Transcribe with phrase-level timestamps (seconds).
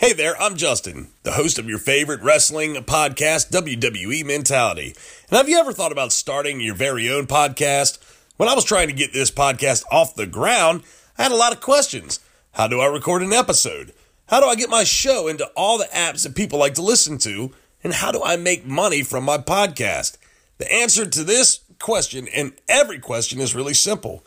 [0.00, 4.94] Hey there, I'm Justin, the host of your favorite wrestling podcast, WWE Mentality.
[5.28, 7.98] And have you ever thought about starting your very own podcast?
[8.38, 10.84] When I was trying to get this podcast off the ground,
[11.18, 12.18] I had a lot of questions.
[12.52, 13.92] How do I record an episode?
[14.28, 17.18] How do I get my show into all the apps that people like to listen
[17.18, 17.52] to?
[17.84, 20.16] And how do I make money from my podcast?
[20.56, 24.24] The answer to this question and every question is really simple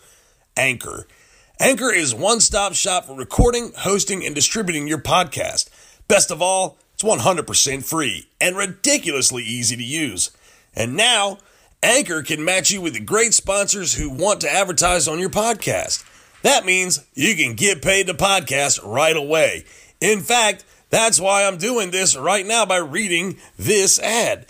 [0.55, 1.07] Anchor.
[1.59, 5.69] Anchor is one stop shop for recording, hosting, and distributing your podcast.
[6.07, 10.31] Best of all, it's 100% free and ridiculously easy to use.
[10.75, 11.37] And now,
[11.83, 16.03] Anchor can match you with great sponsors who want to advertise on your podcast.
[16.41, 19.65] That means you can get paid to podcast right away.
[20.01, 24.47] In fact, that's why I'm doing this right now by reading this ad.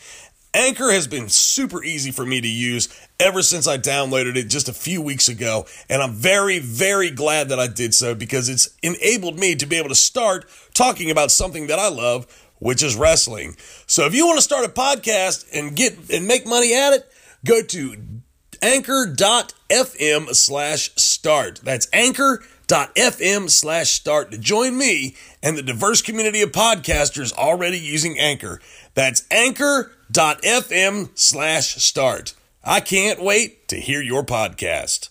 [0.54, 2.88] Anchor has been super easy for me to use
[3.24, 5.66] ever since I downloaded it just a few weeks ago.
[5.90, 9.78] And I'm very, very glad that I did so because it's enabled me to be
[9.78, 12.28] able to start talking about something that I love,
[12.60, 13.56] which is wrestling.
[13.88, 17.10] So if you want to start a podcast and get and make money at it,
[17.46, 17.96] go to
[18.62, 21.62] anchor.fm slash start.
[21.64, 28.20] That's anchor.fm slash start to join me and the diverse community of podcasters already using
[28.20, 28.60] Anchor.
[28.96, 32.34] That's anchor.fm slash start.
[32.66, 35.10] I can't wait to hear your podcast.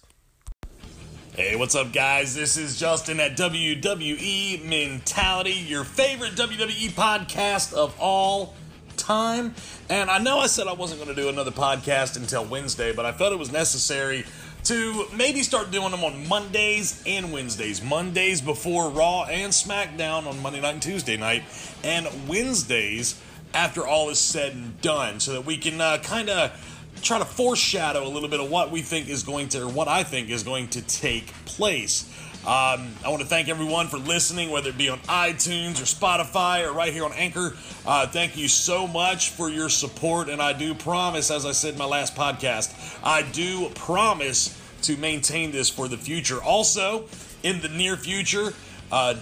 [1.37, 2.35] Hey, what's up, guys?
[2.35, 8.55] This is Justin at WWE Mentality, your favorite WWE podcast of all
[8.97, 9.55] time.
[9.91, 13.05] And I know I said I wasn't going to do another podcast until Wednesday, but
[13.05, 14.25] I felt it was necessary
[14.65, 17.83] to maybe start doing them on Mondays and Wednesdays.
[17.83, 21.43] Mondays before Raw and SmackDown on Monday night and Tuesday night,
[21.85, 23.21] and Wednesdays
[23.53, 26.72] after all is said and done, so that we can uh, kind of
[27.03, 29.89] try to foreshadow a little bit of what we think is going to, or what
[29.89, 32.09] I think is going to take place.
[32.43, 36.67] Um, I want to thank everyone for listening, whether it be on iTunes or Spotify
[36.67, 37.55] or right here on Anchor.
[37.87, 40.29] Uh, thank you so much for your support.
[40.29, 44.97] And I do promise, as I said in my last podcast, I do promise to
[44.97, 46.43] maintain this for the future.
[46.43, 47.05] Also,
[47.45, 48.53] in the near future,
[48.91, 49.15] uh,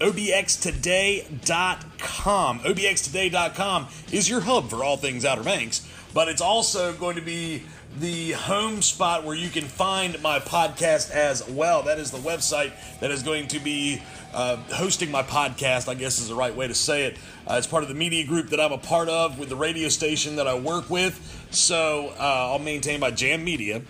[0.00, 2.60] OBXToday.com.
[2.60, 7.62] OBXToday.com is your hub for all things Outer Banks, but it's also going to be
[7.98, 11.82] the home spot where you can find my podcast as well.
[11.82, 14.02] That is the website that is going to be
[14.32, 17.16] uh, hosting my podcast, I guess is the right way to say it.
[17.46, 19.88] Uh, it's part of the media group that I'm a part of with the radio
[19.88, 21.46] station that I work with.
[21.50, 23.82] So uh, I'll maintain by Jam Media.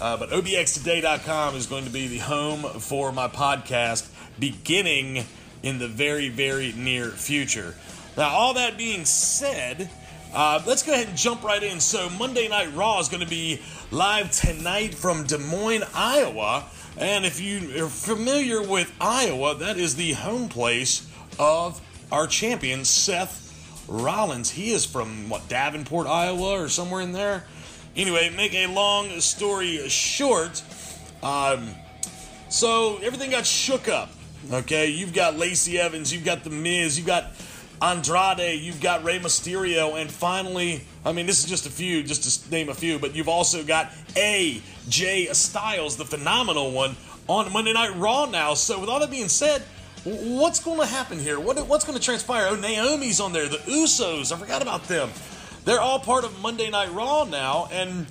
[0.00, 5.24] Uh, but OBXToday.com is going to be the home for my podcast beginning
[5.62, 7.74] in the very, very near future.
[8.16, 9.90] Now, all that being said,
[10.34, 11.80] uh, let's go ahead and jump right in.
[11.80, 13.60] So, Monday Night Raw is going to be
[13.90, 16.64] live tonight from Des Moines, Iowa.
[16.96, 21.08] And if you are familiar with Iowa, that is the home place
[21.38, 21.80] of
[22.12, 24.50] our champion, Seth Rollins.
[24.50, 27.44] He is from, what, Davenport, Iowa, or somewhere in there?
[27.96, 30.62] Anyway, make a long story short.
[31.22, 31.74] Um,
[32.48, 34.10] so, everything got shook up
[34.50, 37.32] Okay, you've got Lacey Evans, you've got The Miz, you've got
[37.82, 42.44] Andrade, you've got Rey Mysterio, and finally, I mean, this is just a few, just
[42.44, 46.94] to name a few, but you've also got AJ Styles, the phenomenal one,
[47.26, 48.52] on Monday Night Raw now.
[48.52, 49.62] So, with all that being said,
[50.04, 51.40] what's going to happen here?
[51.40, 52.48] What, what's going to transpire?
[52.50, 55.08] Oh, Naomi's on there, the Usos, I forgot about them.
[55.64, 58.06] They're all part of Monday Night Raw now, and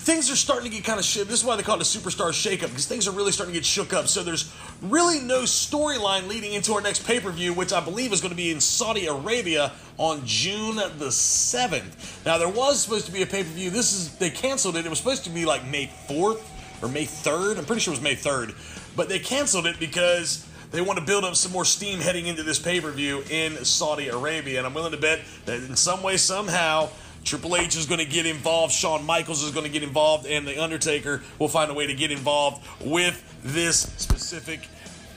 [0.00, 1.28] things are starting to get kind of shit.
[1.28, 3.60] This is why they call it a superstar shakeup because things are really starting to
[3.60, 4.08] get shook up.
[4.08, 4.52] So there's
[4.82, 8.30] really no storyline leading into our next pay per view, which I believe is going
[8.30, 12.24] to be in Saudi Arabia on June the seventh.
[12.24, 13.70] Now there was supposed to be a pay per view.
[13.70, 14.86] This is they canceled it.
[14.86, 16.42] It was supposed to be like May fourth
[16.82, 17.58] or May third.
[17.58, 18.54] I'm pretty sure it was May third,
[18.96, 20.46] but they canceled it because.
[20.72, 23.64] They want to build up some more steam heading into this pay per view in
[23.64, 24.58] Saudi Arabia.
[24.58, 26.90] And I'm willing to bet that in some way, somehow,
[27.24, 28.72] Triple H is going to get involved.
[28.72, 31.94] Shawn Michaels is going to get involved, and The Undertaker will find a way to
[31.94, 34.68] get involved with this specific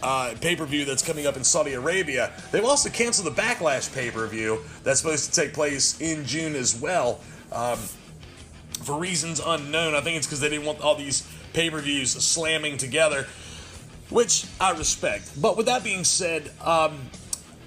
[0.02, 2.32] uh, pay per view that's coming up in Saudi Arabia.
[2.52, 6.56] They've also canceled the Backlash pay per view that's supposed to take place in June
[6.56, 7.22] as well.
[7.52, 7.80] Um,
[8.84, 12.12] for reasons unknown, I think it's because they didn't want all these pay per views
[12.12, 13.28] slamming together,
[14.10, 15.42] which I respect.
[15.42, 17.00] But with that being said, um,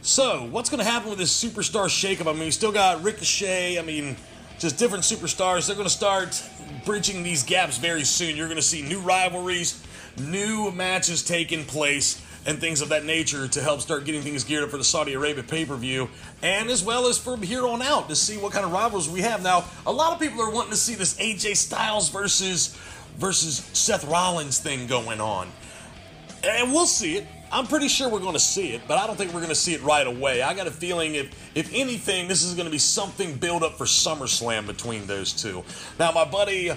[0.07, 2.29] so, what's going to happen with this superstar shakeup?
[2.29, 3.77] I mean, we still got Ricochet.
[3.77, 4.17] I mean,
[4.57, 5.67] just different superstars.
[5.67, 6.41] They're going to start
[6.85, 8.37] bridging these gaps very soon.
[8.37, 9.85] You're going to see new rivalries,
[10.17, 14.63] new matches taking place, and things of that nature to help start getting things geared
[14.63, 16.09] up for the Saudi Arabia pay per view,
[16.41, 19.23] and as well as from here on out to see what kind of rivals we
[19.23, 19.43] have.
[19.43, 22.79] Now, a lot of people are wanting to see this AJ Styles versus
[23.17, 25.49] versus Seth Rollins thing going on,
[26.45, 27.27] and we'll see it.
[27.53, 29.55] I'm pretty sure we're going to see it, but I don't think we're going to
[29.55, 30.43] see it right away.
[30.43, 33.79] I got a feeling if if anything, this is going to be something build up
[33.79, 35.65] for SummerSlam between those two.
[35.99, 36.73] Now, my buddy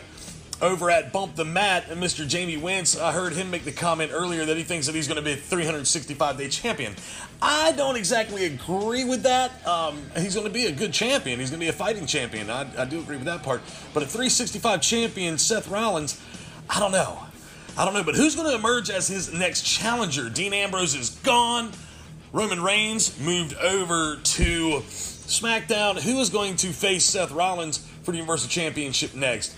[0.62, 2.28] over at Bump the Mat and Mr.
[2.28, 5.18] Jamie Wentz, I heard him make the comment earlier that he thinks that he's going
[5.18, 6.96] to be a 365 day champion.
[7.42, 9.66] I don't exactly agree with that.
[9.66, 11.40] Um, he's going to be a good champion.
[11.40, 12.50] He's going to be a fighting champion.
[12.50, 13.62] I, I do agree with that part.
[13.94, 16.22] But a 365 champion, Seth Rollins,
[16.70, 17.29] I don't know.
[17.78, 18.04] I don't know.
[18.04, 20.30] But who's going to emerge as his next challenger?
[20.30, 21.72] Dean Ambrose is gone.
[22.32, 26.00] Roman Reigns moved over to SmackDown.
[26.00, 29.56] Who is going to face Seth Rollins for the Universal Championship next?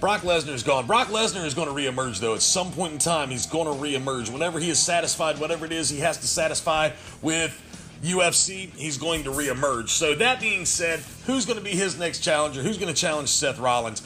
[0.00, 0.86] Brock Lesnar is gone.
[0.86, 2.34] Brock Lesnar is going to reemerge, though.
[2.34, 4.32] At some point in time, he's going to reemerge.
[4.32, 6.90] Whenever he is satisfied, whatever it is he has to satisfy
[7.20, 7.58] with
[8.02, 9.90] UFC, he's going to reemerge.
[9.90, 12.62] So, that being said, who's going to be his next challenger?
[12.62, 14.02] Who's going to challenge Seth Rollins?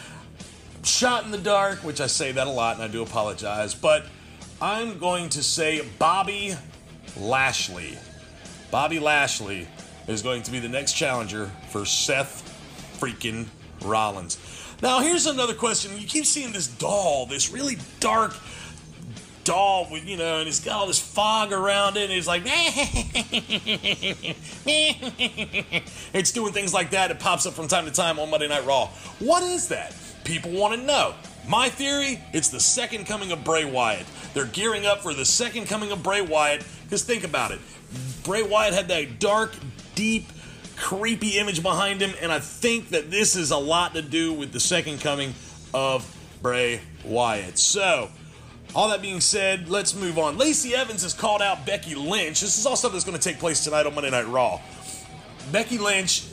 [0.84, 4.04] Shot in the dark, which I say that a lot, and I do apologize, but
[4.60, 6.54] I'm going to say Bobby
[7.18, 7.96] Lashley.
[8.70, 9.66] Bobby Lashley
[10.06, 12.50] is going to be the next challenger for Seth
[13.00, 13.46] freaking
[13.82, 14.38] Rollins.
[14.82, 15.98] Now, here's another question.
[15.98, 18.36] You keep seeing this doll, this really dark
[19.44, 22.42] doll with, you know, and it's got all this fog around it, and it's like,
[26.12, 27.10] it's doing things like that.
[27.10, 28.88] It pops up from time to time on Monday Night Raw.
[29.18, 29.94] What is that?
[30.24, 31.14] People want to know.
[31.46, 34.06] My theory, it's the second coming of Bray Wyatt.
[34.32, 37.60] They're gearing up for the second coming of Bray Wyatt, because think about it.
[38.24, 39.54] Bray Wyatt had that dark,
[39.94, 40.26] deep,
[40.76, 44.52] creepy image behind him, and I think that this is a lot to do with
[44.52, 45.34] the second coming
[45.74, 46.10] of
[46.42, 47.58] Bray Wyatt.
[47.58, 48.08] So,
[48.74, 50.38] all that being said, let's move on.
[50.38, 52.40] Lacey Evans has called out Becky Lynch.
[52.40, 54.60] This is all stuff that's going to take place tonight on Monday Night Raw.
[55.52, 56.24] Becky Lynch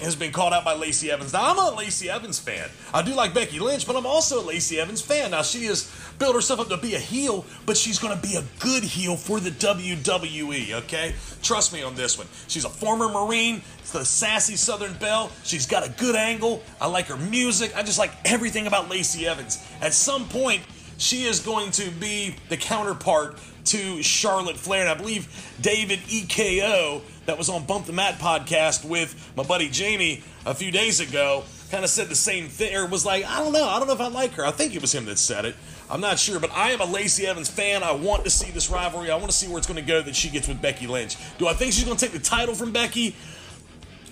[0.00, 1.32] has been called out by Lacey Evans.
[1.32, 2.68] Now, I'm a Lacey Evans fan.
[2.92, 5.32] I do like Becky Lynch, but I'm also a Lacey Evans fan.
[5.32, 8.36] Now, she has built herself up to be a heel, but she's going to be
[8.36, 11.14] a good heel for the WWE, okay?
[11.42, 12.26] Trust me on this one.
[12.48, 15.32] She's a former Marine, it's the sassy Southern Belle.
[15.42, 16.62] She's got a good angle.
[16.80, 17.76] I like her music.
[17.76, 19.58] I just like everything about Lacey Evans.
[19.80, 20.62] At some point,
[20.96, 23.38] she is going to be the counterpart
[23.70, 24.82] to Charlotte Flair.
[24.82, 25.28] And I believe
[25.60, 30.70] David EKO, that was on Bump the Mat podcast with my buddy Jamie a few
[30.70, 33.78] days ago, kind of said the same thing, or was like, I don't know, I
[33.78, 34.44] don't know if I like her.
[34.44, 35.54] I think it was him that said it.
[35.88, 37.82] I'm not sure, but I am a Lacey Evans fan.
[37.82, 39.10] I want to see this rivalry.
[39.10, 41.16] I want to see where it's going to go that she gets with Becky Lynch.
[41.38, 43.14] Do I think she's going to take the title from Becky?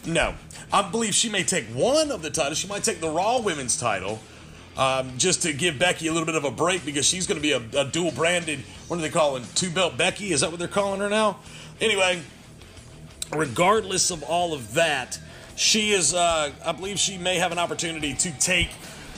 [0.07, 0.35] No.
[0.73, 2.59] I believe she may take one of the titles.
[2.59, 4.21] She might take the Raw Women's title.
[4.79, 7.43] Um, just to give Becky a little bit of a break because she's going to
[7.43, 9.45] be a, a dual branded, what are they calling?
[9.57, 10.33] Two belt Becky?
[10.33, 11.41] Is that what they're calling her now?
[11.81, 12.23] Anyway,
[13.35, 15.19] regardless of all of that,
[15.57, 18.71] she is, uh, I believe she may have an opportunity to take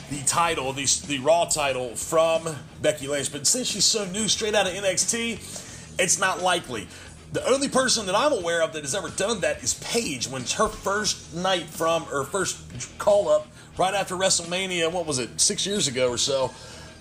[0.09, 2.49] the title, the, the Raw title from
[2.81, 3.31] Becky Lynch.
[3.31, 6.87] But since she's so new, straight out of NXT, it's not likely.
[7.31, 10.27] The only person that I'm aware of that has ever done that is Paige.
[10.27, 12.57] When her first night from, or first
[12.97, 13.47] call up
[13.77, 16.51] right after WrestleMania, what was it, six years ago or so,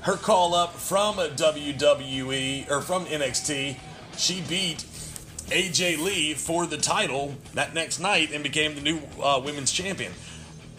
[0.03, 3.77] her call up from WWE, or from NXT,
[4.17, 4.85] she beat
[5.49, 10.12] AJ Lee for the title that next night and became the new uh, women's champion.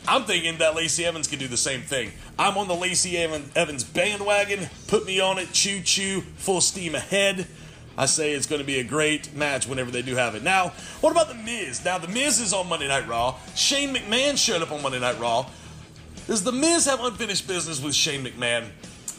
[0.07, 2.11] I'm thinking that Lacey Evans could do the same thing.
[2.39, 4.69] I'm on the Lacey Evans bandwagon.
[4.87, 5.51] Put me on it.
[5.51, 6.21] Choo choo.
[6.21, 7.47] Full steam ahead.
[7.97, 10.43] I say it's going to be a great match whenever they do have it.
[10.43, 10.69] Now,
[11.01, 11.83] what about The Miz?
[11.83, 13.37] Now, The Miz is on Monday Night Raw.
[13.55, 15.47] Shane McMahon showed up on Monday Night Raw.
[16.27, 18.69] Does The Miz have unfinished business with Shane McMahon?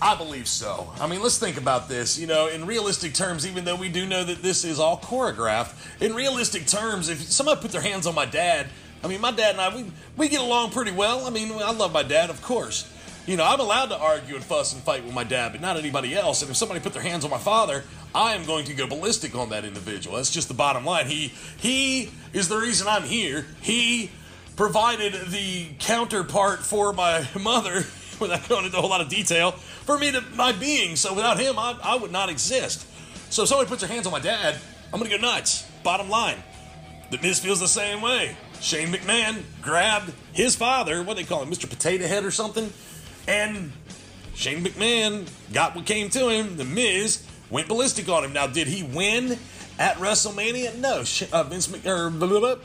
[0.00, 0.92] I believe so.
[0.98, 2.18] I mean, let's think about this.
[2.18, 5.74] You know, in realistic terms, even though we do know that this is all choreographed,
[6.02, 8.68] in realistic terms, if somebody put their hands on my dad,
[9.04, 11.26] I mean, my dad and I, we, we get along pretty well.
[11.26, 12.91] I mean, I love my dad, of course.
[13.24, 15.76] You know, I'm allowed to argue and fuss and fight with my dad, but not
[15.76, 16.42] anybody else.
[16.42, 19.36] And if somebody put their hands on my father, I am going to go ballistic
[19.36, 20.16] on that individual.
[20.16, 21.06] That's just the bottom line.
[21.06, 23.46] He he is the reason I'm here.
[23.60, 24.10] He
[24.56, 27.84] provided the counterpart for my mother,
[28.18, 30.96] without going into a whole lot of detail, for me to my being.
[30.96, 32.86] So without him, I, I would not exist.
[33.30, 34.56] So if somebody puts their hands on my dad,
[34.92, 35.64] I'm gonna go nuts.
[35.84, 36.42] Bottom line.
[37.10, 38.36] The Miz feels the same way.
[38.60, 41.68] Shane McMahon grabbed his father, what do they call him, Mr.
[41.68, 42.72] Potato Head or something,
[43.26, 43.72] and
[44.34, 46.56] Shane McMahon got what came to him.
[46.56, 48.32] The Miz went ballistic on him.
[48.32, 49.38] Now, did he win
[49.78, 50.76] at WrestleMania?
[50.78, 51.04] No.
[51.32, 52.56] Uh, Vince Mc, blah, blah, blah.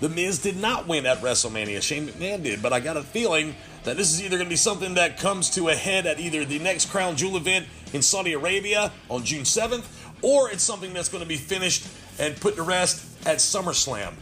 [0.00, 1.80] The Miz did not win at WrestleMania.
[1.80, 4.56] Shane McMahon did, but I got a feeling that this is either going to be
[4.56, 8.32] something that comes to a head at either the next Crown Jewel event in Saudi
[8.32, 9.84] Arabia on June 7th,
[10.22, 11.86] or it's something that's going to be finished
[12.18, 14.14] and put to rest at SummerSlam.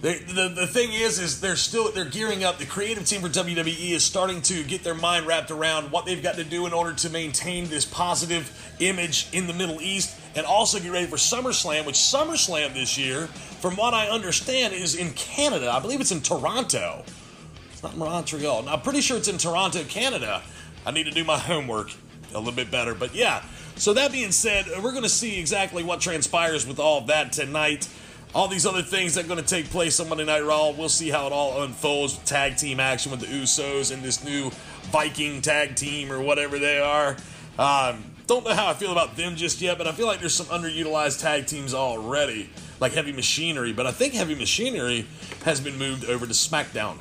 [0.00, 2.58] The, the, the thing is, is they're still they're gearing up.
[2.58, 6.22] The creative team for WWE is starting to get their mind wrapped around what they've
[6.22, 10.46] got to do in order to maintain this positive image in the Middle East and
[10.46, 13.26] also get ready for SummerSlam, which SummerSlam this year,
[13.60, 15.68] from what I understand, is in Canada.
[15.68, 17.02] I believe it's in Toronto.
[17.72, 18.68] It's not Montreal.
[18.68, 20.42] I'm pretty sure it's in Toronto, Canada.
[20.86, 21.90] I need to do my homework
[22.32, 22.94] a little bit better.
[22.94, 23.42] But yeah,
[23.74, 27.88] so that being said, we're going to see exactly what transpires with all that tonight.
[28.34, 30.70] All these other things that are going to take place on Monday Night Raw.
[30.70, 34.22] We'll see how it all unfolds with tag team action with the Usos and this
[34.22, 34.50] new
[34.90, 37.16] Viking tag team or whatever they are.
[37.58, 40.34] Um, don't know how I feel about them just yet, but I feel like there's
[40.34, 43.72] some underutilized tag teams already, like Heavy Machinery.
[43.72, 45.06] But I think Heavy Machinery
[45.44, 46.98] has been moved over to SmackDown.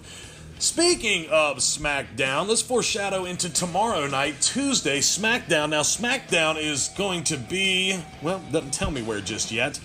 [0.59, 5.69] Speaking of SmackDown, let's foreshadow into tomorrow night, Tuesday, SmackDown.
[5.69, 9.79] Now, SmackDown is going to be, well, doesn't tell me where just yet.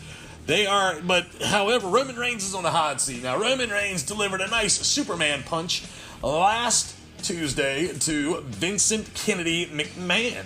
[0.47, 3.23] They are, but however, Roman Reigns is on the hot seat.
[3.23, 5.85] Now, Roman Reigns delivered a nice Superman punch
[6.23, 10.45] last Tuesday to Vincent Kennedy McMahon.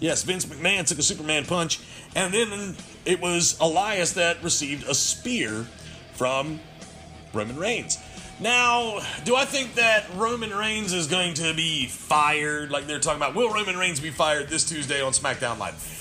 [0.00, 1.80] Yes, Vince McMahon took a Superman punch,
[2.14, 5.66] and then it was Elias that received a spear
[6.14, 6.60] from
[7.32, 7.98] Roman Reigns.
[8.40, 12.70] Now, do I think that Roman Reigns is going to be fired?
[12.70, 15.98] Like they're talking about, will Roman Reigns be fired this Tuesday on SmackDown Live?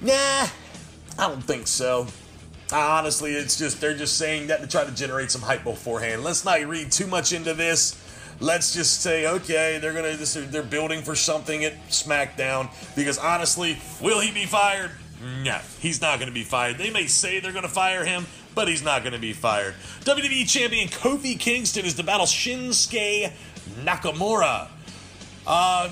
[0.00, 2.08] Nah, I don't think so.
[2.72, 6.24] Honestly, it's just they're just saying that to try to generate some hype beforehand.
[6.24, 7.98] Let's not read too much into this.
[8.40, 13.78] Let's just say, okay, they're gonna this, they're building for something at SmackDown because honestly,
[14.00, 14.90] will he be fired?
[15.44, 16.78] No, he's not to be fired.
[16.78, 19.74] They may say they're to fire him, but he's not to be fired.
[20.00, 23.30] WWE Champion Kofi Kingston is to battle Shinsuke
[23.84, 24.68] Nakamura.
[25.46, 25.90] Uh,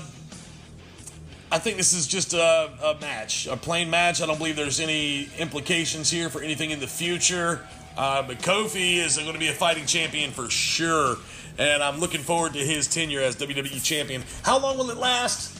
[1.51, 4.21] I think this is just a, a, match, a plain match.
[4.21, 7.67] I don't believe there's any implications here for anything in the future.
[7.97, 11.17] Uh, but Kofi is going to be a fighting champion for sure.
[11.57, 14.23] And I'm looking forward to his tenure as WWE Champion.
[14.43, 15.59] How long will it last?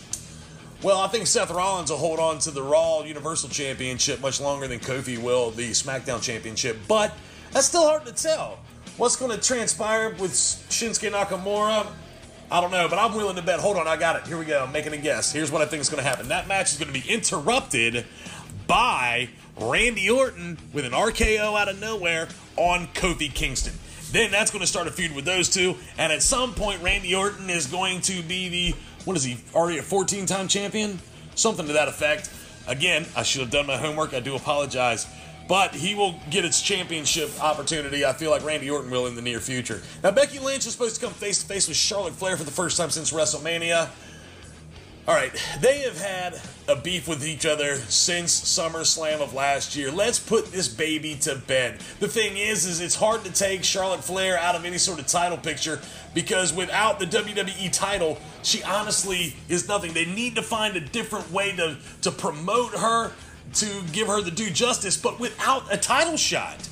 [0.81, 4.67] Well, I think Seth Rollins will hold on to the Raw Universal Championship much longer
[4.67, 7.13] than Kofi will the SmackDown Championship, but
[7.51, 8.59] that's still hard to tell.
[8.97, 11.85] What's going to transpire with Shinsuke Nakamura?
[12.51, 13.61] I don't know, but I'm willing to bet.
[13.61, 14.27] Hold on, I got it.
[14.27, 14.65] Here we go.
[14.65, 15.31] I'm making a guess.
[15.31, 16.27] Here's what I think is going to happen.
[16.27, 18.05] That match is going to be interrupted
[18.67, 22.27] by Randy Orton with an RKO out of nowhere
[22.57, 23.73] on Kofi Kingston.
[24.11, 27.15] Then that's going to start a feud with those two, and at some point, Randy
[27.15, 30.99] Orton is going to be the what is he already a 14 time champion?
[31.35, 32.29] Something to that effect.
[32.67, 34.13] Again, I should have done my homework.
[34.13, 35.07] I do apologize.
[35.51, 38.05] But he will get its championship opportunity.
[38.05, 39.81] I feel like Randy Orton will in the near future.
[40.01, 42.51] Now, Becky Lynch is supposed to come face to face with Charlotte Flair for the
[42.51, 43.89] first time since WrestleMania.
[45.09, 46.39] All right, they have had
[46.69, 49.91] a beef with each other since SummerSlam of last year.
[49.91, 51.81] Let's put this baby to bed.
[51.99, 55.07] The thing is, is it's hard to take Charlotte Flair out of any sort of
[55.07, 55.81] title picture
[56.13, 59.91] because without the WWE title, she honestly is nothing.
[59.91, 63.11] They need to find a different way to, to promote her,
[63.55, 66.69] to give her the due justice, but without a title shot.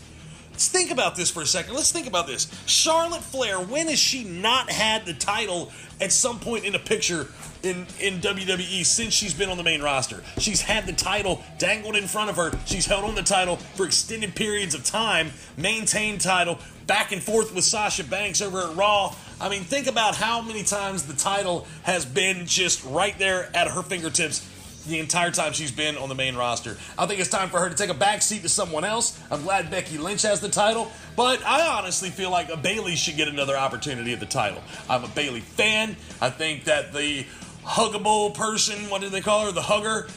[0.59, 1.73] Let's think about this for a second.
[1.73, 2.51] Let's think about this.
[2.65, 5.71] Charlotte Flair, when has she not had the title
[6.01, 7.27] at some point in a picture
[7.63, 10.21] in, in WWE since she's been on the main roster?
[10.37, 12.51] She's had the title dangled in front of her.
[12.65, 17.55] She's held on the title for extended periods of time, maintained title, back and forth
[17.55, 19.15] with Sasha Banks over at Raw.
[19.39, 23.69] I mean, think about how many times the title has been just right there at
[23.69, 24.45] her fingertips
[24.87, 26.77] the entire time she's been on the main roster.
[26.97, 29.19] I think it's time for her to take a back seat to someone else.
[29.29, 33.17] I'm glad Becky Lynch has the title, but I honestly feel like a Bayley should
[33.17, 34.61] get another opportunity at the title.
[34.89, 35.95] I'm a Bayley fan.
[36.21, 37.25] I think that the
[37.63, 39.51] huggable person, what do they call her?
[39.51, 40.07] The hugger.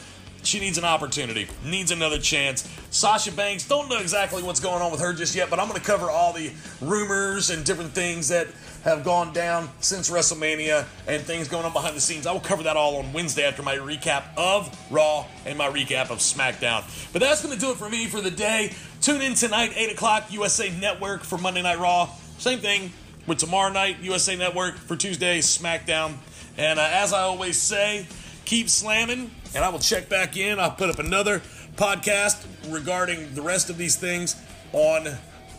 [0.43, 2.69] She needs an opportunity, needs another chance.
[2.91, 5.79] Sasha Banks, don't know exactly what's going on with her just yet, but I'm going
[5.79, 8.47] to cover all the rumors and different things that
[8.83, 12.27] have gone down since WrestleMania and things going on behind the scenes.
[12.27, 16.11] I will cover that all on Wednesday after my recap of Raw and my recap
[16.11, 16.83] of SmackDown.
[17.13, 18.73] But that's going to do it for me for the day.
[19.01, 22.09] Tune in tonight, 8 o'clock, USA Network for Monday Night Raw.
[22.37, 22.91] Same thing
[23.25, 26.15] with tomorrow night, USA Network for Tuesday, SmackDown.
[26.57, 28.05] And uh, as I always say,
[28.45, 30.59] keep slamming, and I will check back in.
[30.59, 31.41] I'll put up another
[31.75, 34.35] podcast regarding the rest of these things
[34.71, 35.07] on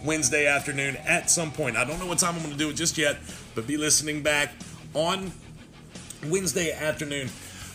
[0.05, 1.77] Wednesday afternoon at some point.
[1.77, 3.17] I don't know what time I'm going to do it just yet,
[3.55, 4.53] but be listening back
[4.93, 5.33] on
[6.27, 7.29] Wednesday afternoon.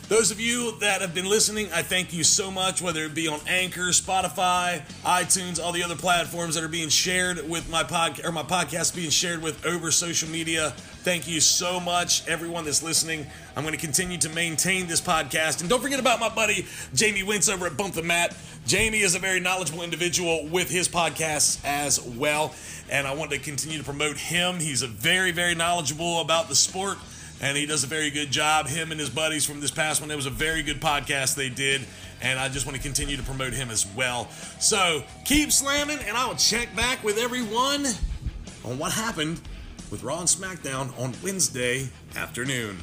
[0.10, 3.28] Those of you that have been listening, I thank you so much, whether it be
[3.28, 8.26] on Anchor, Spotify, iTunes, all the other platforms that are being shared with my podcast
[8.26, 10.74] or my podcast being shared with over social media.
[11.01, 13.25] Thank you so much, everyone that's listening.
[13.56, 15.62] I'm going to continue to maintain this podcast.
[15.62, 18.36] And don't forget about my buddy Jamie Wentz over at Bump the Mat.
[18.68, 22.53] Jamie is a very knowledgeable individual with his podcasts as well.
[22.91, 24.60] And I want to continue to promote him.
[24.60, 26.98] He's a very, very knowledgeable about the sport
[27.41, 28.68] and he does a very good job.
[28.68, 31.48] Him and his buddies from this past one, it was a very good podcast they
[31.48, 31.86] did,
[32.22, 34.29] and I just want to continue to promote him as well.
[34.60, 37.86] So keep slamming, and I'll check back with everyone
[38.65, 39.39] on what happened
[39.91, 42.77] with Raw and SmackDown on Wednesday afternoon.